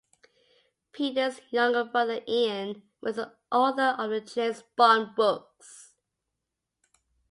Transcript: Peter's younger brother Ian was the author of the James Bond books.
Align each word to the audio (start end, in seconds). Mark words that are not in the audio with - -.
Peter's 0.93 1.41
younger 1.51 1.83
brother 1.83 2.21
Ian 2.27 2.81
was 3.01 3.17
the 3.17 3.37
author 3.51 3.95
of 3.99 4.09
the 4.09 4.19
James 4.19 4.63
Bond 4.75 5.15
books. 5.15 5.93